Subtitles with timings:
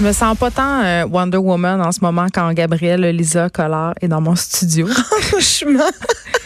[0.00, 3.92] Je me sens pas tant euh, Wonder Woman en ce moment quand Gabrielle Lisa Collard
[4.00, 4.86] est dans mon studio.
[5.20, 5.90] Franchement.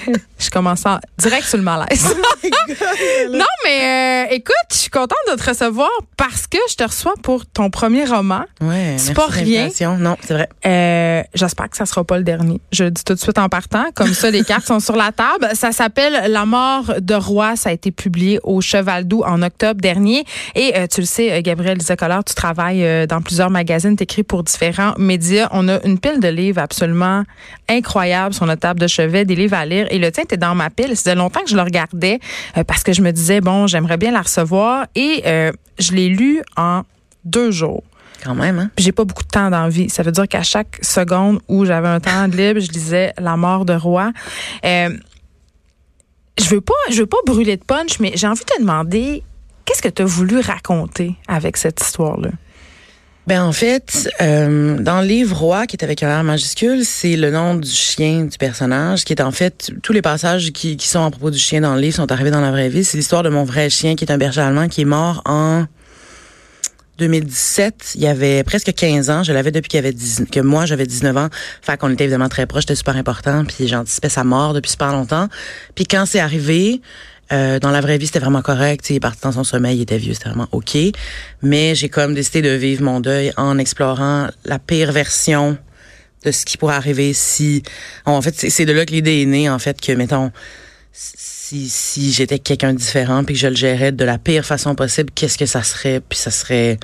[0.38, 2.14] je commence à direct sur le malaise.
[3.30, 7.14] non, mais euh, écoute, je suis contente de te recevoir parce que je te reçois
[7.23, 8.45] pour ton premier roman.
[8.61, 9.68] Ouais, C'est pas rien.
[9.98, 10.48] Non, c'est vrai.
[10.67, 12.61] Euh, J'espère que ça sera pas le dernier.
[12.72, 13.85] Je le dis tout de suite en partant.
[13.95, 15.48] Comme ça, les cartes sont sur la table.
[15.54, 17.57] Ça s'appelle La mort de roi.
[17.57, 20.25] Ça a été publié au Cheval Doux en octobre dernier.
[20.55, 24.43] Et euh, tu le sais, Gabriel Lisa Collard, tu travailles dans plusieurs magazines, t'écris pour
[24.43, 25.49] différents médias.
[25.52, 27.25] On a une pile de livres absolument
[27.68, 29.86] incroyables sur notre table de chevet, des livres à lire.
[29.94, 30.96] Et le tien était dans ma pile.
[30.96, 32.19] C'était longtemps que je le regardais
[32.56, 34.86] euh, parce que je me disais, bon, j'aimerais bien la recevoir.
[34.97, 36.83] Et euh, je l'ai lu en
[37.25, 37.84] deux jours.
[38.25, 38.70] Quand même, hein?
[38.75, 39.88] Puis j'ai pas beaucoup de temps dans la vie.
[39.88, 43.36] Ça veut dire qu'à chaque seconde où j'avais un temps de libre, je lisais La
[43.36, 44.11] mort de roi.
[44.64, 44.97] Euh,
[46.41, 49.22] je veux pas, je veux pas brûler de punch, mais j'ai envie de te demander
[49.64, 52.30] qu'est-ce que tu as voulu raconter avec cette histoire-là?
[53.27, 57.17] Ben en fait, euh, dans le livre Roi, qui est avec un R majuscule, c'est
[57.17, 60.86] le nom du chien du personnage, qui est en fait tous les passages qui, qui
[60.86, 62.84] sont à propos du chien dans le livre sont arrivés dans la vraie vie.
[62.84, 65.64] C'est l'histoire de mon vrai chien, qui est un berger allemand, qui est mort en
[66.98, 67.92] 2017.
[67.94, 69.22] Il y avait presque 15 ans.
[69.22, 71.28] Je l'avais depuis qu'il avait 10, que moi j'avais 19 ans.
[71.62, 72.64] Fait qu'on était évidemment très proches.
[72.64, 73.44] C'était super important.
[73.47, 75.28] Puis j'anticipais sa mort depuis super longtemps.
[75.75, 76.83] Puis quand c'est arrivé,
[77.34, 78.88] euh, dans la vraie vie, c'était vraiment correct.
[78.90, 80.77] Il est parti dans son sommeil, il était vieux, c'était vraiment OK.
[81.42, 85.58] Mais j'ai comme décidé de vivre mon deuil en explorant la pire version
[86.24, 87.62] de ce qui pourrait arriver si...
[88.04, 90.30] En fait, c'est de là que l'idée est née, en fait, que, mettons,
[90.92, 94.74] si, si j'étais quelqu'un de différent puis que je le gérais de la pire façon
[94.74, 96.00] possible, qu'est-ce que ça serait?
[96.00, 96.78] Puis ça serait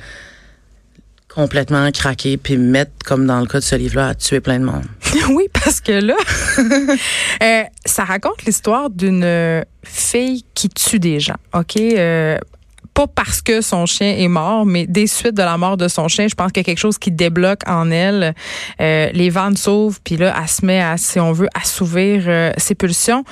[1.33, 4.59] complètement craqué puis me mettre, comme dans le cas de ce livre-là, à tuer plein
[4.59, 4.85] de monde.
[5.29, 6.15] oui, parce que là,
[7.43, 11.37] euh, ça raconte l'histoire d'une euh, fille qui tue des gens.
[11.53, 11.75] OK?
[11.77, 12.37] Euh,
[12.93, 16.07] pas parce que son chien est mort, mais des suites de la mort de son
[16.07, 18.35] chien, je pense qu'il y a quelque chose qui débloque en elle.
[18.79, 22.75] Les vannes s'ouvrent, puis là, elle se met à, si on veut, assouvir euh, ses
[22.75, 23.23] pulsions.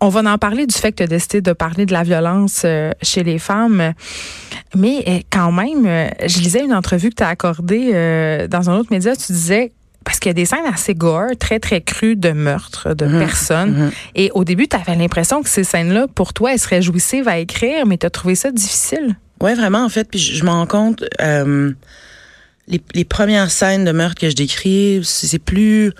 [0.00, 2.66] On va en parler du fait que tu as décidé de parler de la violence
[3.00, 3.94] chez les femmes.
[4.76, 7.92] Mais quand même, je lisais une entrevue que tu as accordée
[8.50, 9.16] dans un autre média.
[9.16, 9.72] Tu disais,
[10.04, 13.74] parce qu'il y a des scènes assez gore, très, très crues de meurtre de personnes.
[13.74, 13.90] mhm.
[14.14, 17.38] Et au début, tu avais l'impression que ces scènes-là, pour toi, elles seraient jouissives à
[17.38, 19.16] écrire, mais tu as trouvé ça difficile.
[19.40, 20.08] Ouais, vraiment, en fait.
[20.08, 21.72] Puis je, je me rends compte, euh,
[22.68, 25.92] les, les premières scènes de meurtre que je décris, c'est plus...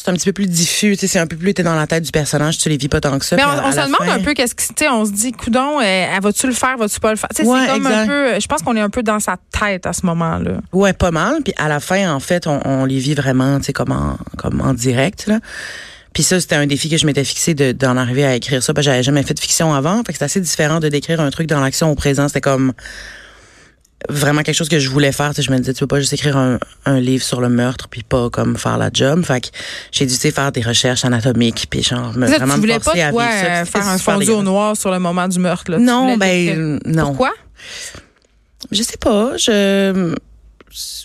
[0.00, 1.88] C'est un petit peu plus diffus, tu sais, c'est un peu plus t'es dans la
[1.88, 3.34] tête du personnage, tu les vis pas tant que ça.
[3.34, 5.04] Mais on, à- on à se demande fin- un peu qu'est-ce que tu sais, on
[5.04, 7.28] se dit coudon, euh, elle va-tu le faire, va-tu pas le faire?
[7.34, 9.36] Tu sais, Ouais, c'est comme un peu je pense qu'on est un peu dans sa
[9.58, 10.52] tête à ce moment-là.
[10.72, 11.42] Ouais, pas mal.
[11.44, 14.16] Puis à la fin, en fait, on, on les vit vraiment, tu sais, comme en,
[14.36, 15.40] comme en direct, là.
[16.14, 18.72] Puis ça, c'était un défi que je m'étais fixé de- d'en arriver à écrire ça,
[18.72, 19.98] parce que j'avais jamais fait de fiction avant.
[20.04, 22.28] Fait que c'est assez différent de décrire un truc dans l'action au présent.
[22.28, 22.72] C'était comme
[24.08, 25.32] vraiment quelque chose que je voulais faire.
[25.36, 28.02] Je me disais, tu peux pas juste écrire un, un livre sur le meurtre puis
[28.02, 29.24] pas comme faire la job.
[29.24, 29.48] Fait que
[29.90, 33.02] j'ai dû, faire des recherches anatomiques puis genre me, vraiment tu me voulais pas forcer
[33.02, 33.46] à toi vivre ça.
[33.46, 35.78] euh, faire un fondu au noir sur le moment du meurtre là.
[35.78, 37.06] Non, voulais ben non.
[37.06, 37.32] Pourquoi?
[38.70, 39.36] Je sais pas.
[39.36, 40.14] Je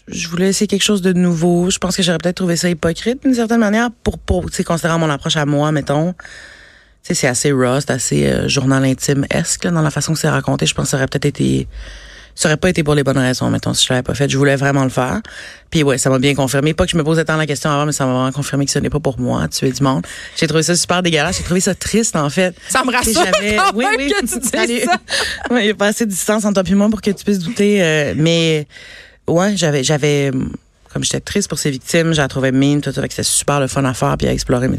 [0.08, 1.70] je voulais essayer quelque chose de nouveau.
[1.70, 4.64] Je pense que j'aurais peut-être trouvé ça hypocrite d'une certaine manière pour pour tu sais
[4.64, 6.14] considérant mon approche à moi, mettons.
[6.14, 10.20] Tu sais, c'est assez raw, c'est assez euh, journal intime esque dans la façon que
[10.20, 10.66] c'est raconté.
[10.66, 11.68] Je pense que ça aurait peut-être été
[12.36, 14.28] ça aurait pas été pour les bonnes raisons, mettons, si je l'avais pas fait.
[14.30, 15.22] Je voulais vraiment le faire.
[15.70, 16.74] Puis ouais, ça m'a bien confirmé.
[16.74, 18.72] Pas que je me posais tant la question avant, mais ça m'a vraiment confirmé que
[18.72, 20.06] ce n'est pas pour moi, tuer du monde.
[20.36, 21.38] J'ai trouvé ça super dégueulasse.
[21.38, 22.56] J'ai trouvé ça triste, en fait.
[22.70, 24.14] Ça me rassure quand oui, même oui.
[24.20, 24.82] que tu Allez.
[24.82, 24.98] ça.
[25.52, 27.24] Ouais, il n'y a pas assez de distance entre toi et moi pour que tu
[27.24, 27.84] puisses douter.
[27.84, 28.68] euh, mais
[29.28, 30.32] ouais, j'avais, j'avais,
[30.92, 33.84] comme j'étais triste pour ces victimes, j'ai trouvé mine, tout ça, c'était super le fun
[33.86, 34.78] à faire puis à explorer, mais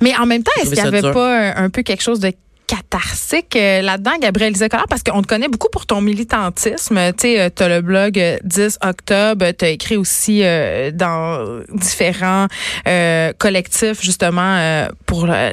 [0.00, 1.12] Mais en même temps, est-ce qu'il n'y avait dur.
[1.12, 2.32] pas un, un peu quelque chose de
[2.70, 7.12] catharsique euh, là-dedans, Gabriel Collard, parce qu'on te connaît beaucoup pour ton militantisme.
[7.18, 11.60] Tu sais, tu as le blog euh, 10 octobre, tu as écrit aussi euh, dans
[11.72, 12.46] différents
[12.86, 15.52] euh, collectifs, justement, euh, pour la,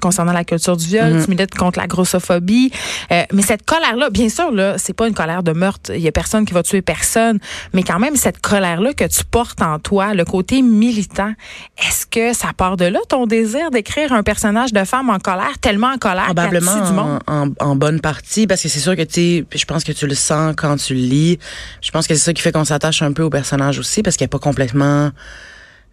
[0.00, 1.14] concernant la culture du viol.
[1.14, 1.24] Mhm.
[1.24, 2.70] Tu milites contre la grossophobie.
[3.12, 5.92] Euh, mais cette colère-là, bien sûr, là, c'est pas une colère de meurtre.
[5.94, 7.38] Il y a personne qui va tuer personne.
[7.72, 11.32] Mais quand même, cette colère-là que tu portes en toi, le côté militant,
[11.78, 15.58] est-ce que ça part de là, ton désir d'écrire un personnage de femme en colère,
[15.62, 19.02] tellement en colère qu'elle probablement en, en, en bonne partie parce que c'est sûr que
[19.02, 21.38] tu je pense que tu le sens quand tu le lis.
[21.80, 24.16] Je pense que c'est ça qui fait qu'on s'attache un peu au personnage aussi parce
[24.16, 25.10] qu'il n'est pas complètement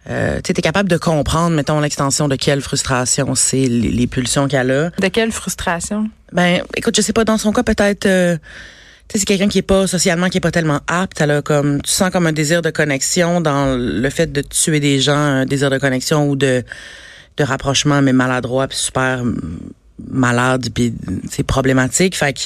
[0.08, 4.46] euh, tu es capable de comprendre, mettons, l'extension de quelle frustration c'est, les, les pulsions
[4.46, 4.90] qu'elle a.
[4.90, 6.08] De quelle frustration?
[6.32, 9.58] Ben, écoute, je sais pas, dans son cas, peut-être, euh, tu sais, c'est quelqu'un qui
[9.58, 11.20] est pas socialement, qui est pas tellement apte.
[11.20, 14.78] Elle a comme, tu sens comme un désir de connexion dans le fait de tuer
[14.78, 16.62] des gens, un désir de connexion ou de,
[17.36, 19.24] de rapprochement, mais maladroit, puis super
[20.10, 20.94] malade, puis
[21.30, 22.16] c'est problématique.
[22.16, 22.40] Fait que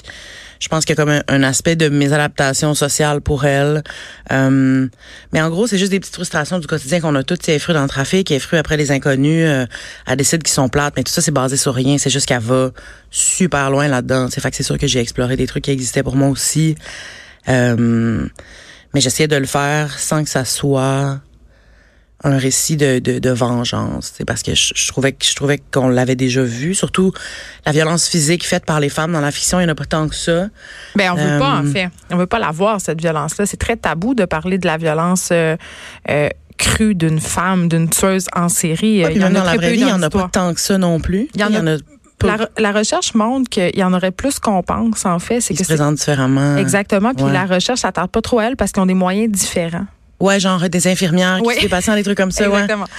[0.61, 3.83] je pense qu'il y a comme un, aspect de mes adaptations sociales pour elle.
[4.31, 4.87] Euh,
[5.33, 7.49] mais en gros, c'est juste des petites frustrations du quotidien qu'on a toutes.
[7.49, 9.65] Est fruits dans le trafic, est fruits après les inconnus, euh,
[10.07, 11.97] elle décide qu'ils sont plates, mais tout ça, c'est basé sur rien.
[11.97, 12.71] C'est juste qu'elle va
[13.11, 14.29] super loin là-dedans.
[14.31, 16.75] C'est fait que c'est sûr que j'ai exploré des trucs qui existaient pour moi aussi.
[17.49, 18.29] Euh,
[18.93, 21.21] mais j'essayais de le faire sans que ça soit
[22.23, 25.61] un récit de, de, de vengeance, c'est parce que je, je, trouvais que je trouvais
[25.73, 27.13] qu'on l'avait déjà vu, surtout
[27.65, 29.87] la violence physique faite par les femmes dans la fiction, il n'y en a pas
[29.87, 30.49] tant que ça.
[30.97, 33.47] Ben on veut euh, pas en fait, on veut pas la voir cette violence-là.
[33.47, 35.31] C'est très tabou de parler de la violence.
[35.33, 35.57] Euh,
[36.11, 36.29] euh,
[36.59, 39.03] crue d'une femme, d'une tueuse en série.
[39.03, 40.53] Ouais, il y en a dans la vraie vie, il n'y en a pas tant
[40.53, 41.27] que ça non plus.
[41.35, 41.77] Il y en, il y en a,
[42.23, 45.41] la, la, recherche montre qu'il y en aurait plus qu'on pense, en fait.
[45.41, 46.59] C'est que se présentent différemment.
[46.59, 47.15] Exactement.
[47.15, 47.33] Puis ouais.
[47.33, 49.87] la recherche s'attarde pas trop à elle parce qu'ils ont des moyens différents.
[50.21, 51.55] Ouais, genre des infirmières qui oui.
[51.63, 52.47] se patients, des trucs comme ça.
[52.47, 52.85] Exactement.
[52.85, 52.91] Ouais.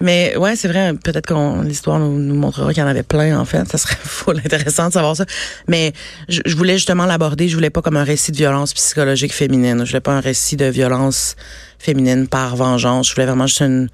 [0.00, 0.94] Mais ouais, c'est vrai.
[0.94, 3.68] Peut-être qu'on l'histoire nous, nous, montrera qu'il y en avait plein en fait.
[3.68, 5.24] Ça serait full intéressant de savoir ça.
[5.66, 5.92] Mais
[6.28, 7.48] je, je voulais justement l'aborder.
[7.48, 9.84] Je voulais pas comme un récit de violence psychologique féminine.
[9.84, 11.34] Je voulais pas un récit de violence
[11.78, 13.08] féminine par vengeance.
[13.08, 13.88] Je voulais vraiment juste une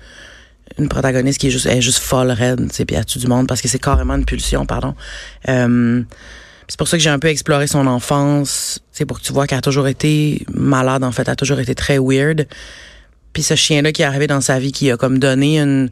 [0.78, 3.18] une protagoniste qui est juste, elle est juste folle, raide, tu sais, puis elle tue
[3.18, 4.94] du monde parce que c'est carrément une pulsion, pardon.
[5.48, 6.02] Euh,
[6.68, 9.46] c'est pour ça que j'ai un peu exploré son enfance, c'est pour que tu vois
[9.46, 12.46] qu'elle a toujours été malade, en fait, elle a toujours été très weird.
[13.32, 15.90] Puis ce chien-là qui est arrivé dans sa vie, qui a comme donné une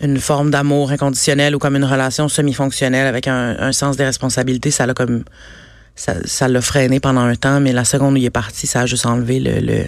[0.00, 4.72] une forme d'amour inconditionnel ou comme une relation semi-fonctionnelle avec un, un sens des responsabilités,
[4.72, 5.24] ça l'a comme
[5.94, 8.80] ça, ça l'a freiné pendant un temps, mais la seconde où il est parti, ça
[8.80, 9.84] a juste enlevé le, le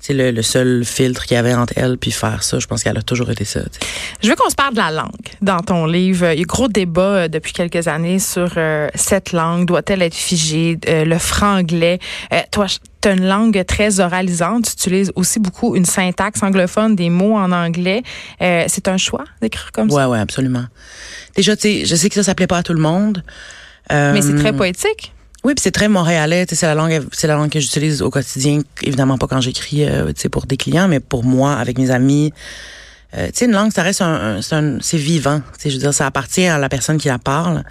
[0.00, 2.58] c'est le, le, seul filtre qu'il y avait entre elle puis faire ça.
[2.58, 3.60] Je pense qu'elle a toujours été ça.
[3.60, 3.80] T'sais.
[4.22, 5.08] Je veux qu'on se parle de la langue
[5.42, 6.32] dans ton livre.
[6.32, 9.66] Il y a gros débat euh, depuis quelques années sur euh, cette langue.
[9.66, 10.78] Doit-elle être figée?
[10.88, 11.98] Euh, le franglais?
[12.32, 12.66] Euh, toi,
[13.00, 14.66] tu as une langue très oralisante.
[14.66, 18.02] Tu utilises aussi beaucoup une syntaxe anglophone, des mots en anglais.
[18.40, 20.08] Euh, c'est un choix d'écrire comme ouais, ça?
[20.08, 20.64] Ouais, ouais, absolument.
[21.34, 23.22] Déjà, tu sais, je sais que ça s'appelait pas à tout le monde.
[23.90, 25.12] Mais c'est très poétique.
[25.48, 26.44] Oui, puis c'est très montréalais.
[26.46, 28.60] C'est la langue, c'est la langue que j'utilise au quotidien.
[28.82, 32.34] Évidemment pas quand j'écris, euh, pour des clients, mais pour moi, avec mes amis.
[33.16, 35.40] Euh, une langue, ça reste un, un c'est vivant.
[35.64, 37.64] Je veux dire, ça appartient à la personne qui la parle.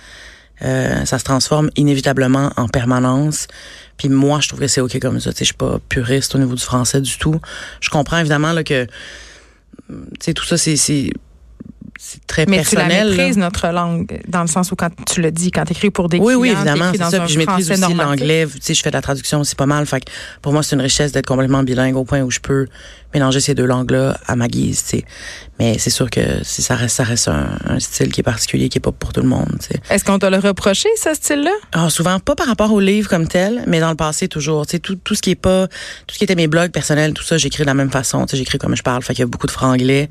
[0.64, 3.46] Euh, ça se transforme inévitablement en permanence.
[3.98, 5.30] Puis moi, je trouve que c'est ok comme ça.
[5.32, 7.40] Tu sais, je suis pas puriste au niveau du français du tout.
[7.80, 8.86] Je comprends évidemment là que,
[9.88, 11.12] tu sais, tout ça, c'est
[11.98, 12.88] c'est très mais personnel.
[12.88, 15.66] Mais tu la maîtrises, notre langue, dans le sens où quand tu le dis, quand
[15.66, 17.20] tu écris pour des oui, clients, oui, évidemment, c'est ça.
[17.22, 18.48] Puis je maîtrise aussi l'anglais.
[18.48, 19.86] Tu sais, je fais de la traduction aussi pas mal.
[19.86, 20.12] Fait que
[20.42, 22.68] pour moi, c'est une richesse d'être complètement bilingue au point où je peux
[23.14, 25.06] mélanger ces deux langues-là à ma guise, tu sais.
[25.60, 28.70] Mais c'est sûr que si ça reste, ça reste un, un, style qui est particulier,
[28.70, 29.58] qui est pas pour tout le monde.
[29.90, 31.52] Est-ce qu'on t'a le reproché, ce style-là?
[31.72, 34.68] Ah, souvent, pas par rapport au livre comme tel, mais dans le passé, toujours.
[34.68, 35.68] Tu sais, tout, tout ce qui est pas,
[36.06, 38.26] tout ce qui était mes blogs personnels, tout ça, j'écris de la même façon.
[38.26, 39.02] Tu sais, j'écris comme je parle.
[39.02, 40.10] Fait qu'il y a beaucoup de franglais.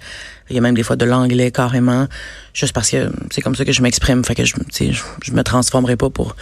[0.50, 2.08] Il y a même des fois de l'anglais carrément.
[2.52, 4.24] Juste parce que c'est comme ça que je m'exprime.
[4.24, 6.34] Fait que je, tu sais, je, je me transformerai pas pour.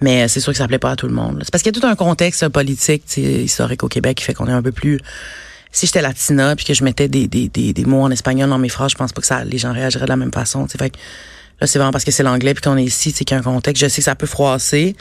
[0.00, 1.40] Mais c'est sûr que ça plaît pas à tout le monde.
[1.42, 4.24] C'est parce qu'il y a tout un contexte politique, tu sais, historique au Québec qui
[4.24, 5.00] fait qu'on est un peu plus
[5.72, 8.68] si j'étais latina puis que je mettais des, des, des, mots en espagnol dans mes
[8.68, 10.66] phrases, je pense pas que ça les gens réagiraient de la même façon.
[10.68, 10.98] Fait que
[11.60, 13.40] là, c'est vraiment parce que c'est l'anglais puis qu'on est ici, c'est qu'il y a
[13.40, 13.82] un contexte.
[13.82, 14.94] Je sais que ça peut froisser.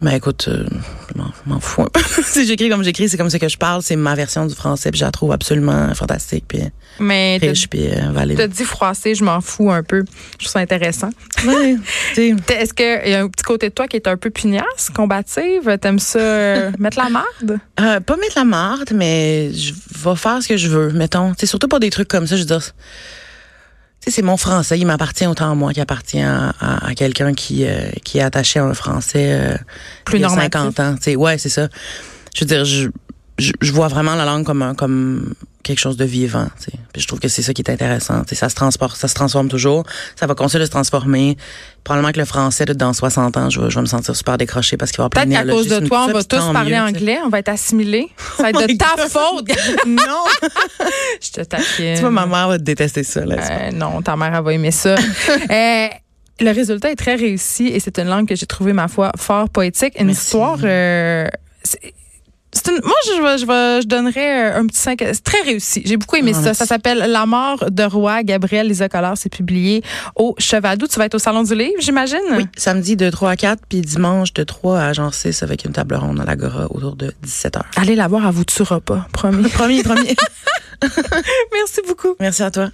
[0.00, 0.64] Mais écoute, euh,
[1.12, 1.86] je m'en fous
[2.24, 3.82] si j'écris comme j'écris, c'est comme ça que je parle.
[3.82, 6.60] C'est ma version du français, puis je la trouve absolument fantastique, puis
[7.00, 8.36] Mais riche, puis euh, valide.
[8.36, 10.04] Tu as dit froissé, je m'en fous un peu.
[10.38, 11.10] Je trouve ça intéressant.
[11.44, 11.78] Oui,
[12.16, 15.78] Est-ce qu'il y a un petit côté de toi qui est un peu pugnace, combative?
[15.80, 17.58] T'aimes ça euh, mettre la marde?
[17.80, 21.32] Euh, pas mettre la marde, mais je vais faire ce que je veux, mettons.
[21.36, 22.72] C'est surtout pour des trucs comme ça, je veux dire
[24.10, 27.66] c'est mon français, il m'appartient autant à moi qu'il appartient à, à, à quelqu'un qui
[27.66, 29.56] euh, qui est attaché à un français euh,
[30.04, 30.52] plus il y a normatif.
[30.52, 30.96] 50 ans.
[30.96, 31.68] T'sais, ouais, c'est ça.
[32.34, 32.88] Je veux dire, je,
[33.38, 36.48] je, je, vois vraiment la langue comme un, comme quelque chose de vivant.
[36.58, 36.72] T'sais.
[36.92, 38.24] Puis je trouve que c'est ça qui est intéressant.
[38.24, 39.84] T'sais, ça se transporte, ça se transforme toujours.
[40.16, 41.36] Ça va continuer de se transformer.
[41.84, 44.76] Probablement que le français, dans 60 ans, je vais, je vais me sentir super décroché
[44.76, 46.80] parce qu'il va y avoir Peut-être qu'à cause de toi, on va tous parler mieux,
[46.80, 48.08] anglais, on va être assimilés.
[48.36, 49.48] Ça va être de ta faute.
[49.86, 50.24] non!
[51.20, 51.94] je te taquine.
[51.94, 53.24] Tu vois, ma mère va te détester ça.
[53.24, 54.94] Là, euh, non, ta mère, elle va aimer ça.
[55.50, 55.88] euh,
[56.40, 59.48] le résultat est très réussi et c'est une langue que j'ai trouvé, ma foi, fort
[59.48, 59.94] poétique.
[59.98, 60.24] Une Merci.
[60.24, 60.58] histoire...
[60.64, 61.26] Euh,
[62.66, 64.98] une, moi, je, je, je, donnerais un petit 5.
[65.00, 65.82] C'est très réussi.
[65.84, 66.42] J'ai beaucoup aimé oh, ça.
[66.42, 66.58] merci.
[66.58, 68.22] Ça s'appelle La mort de roi.
[68.22, 69.82] Gabriel Lisa Collard, c'est publié
[70.16, 70.86] au Chevadoux.
[70.86, 72.18] Tu vas être au Salon du Livre, j'imagine?
[72.36, 75.72] Oui, samedi de 3 à 4, puis dimanche de 3 à genre 6 avec une
[75.72, 77.60] table ronde à l'Agora autour de 17 h.
[77.76, 79.06] Allez la voir, elle vous tuera pas.
[79.12, 79.48] Promis.
[79.48, 80.16] promis, promis.
[81.52, 82.14] Merci beaucoup.
[82.20, 82.70] Merci à toi.